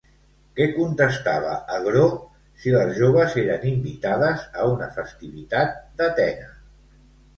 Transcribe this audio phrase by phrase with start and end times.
[0.59, 2.07] Què contestava Agró
[2.63, 6.51] si les joves eren invitades a una festivitat d'Atena?